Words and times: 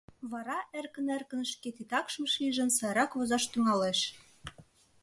Вара 0.31 0.59
эркын-эркын, 0.77 1.41
шке 1.51 1.69
титакшым 1.77 2.25
шижын, 2.33 2.69
сайрак 2.77 3.11
возаш 3.17 3.43
тӱҥалеш. 3.51 3.99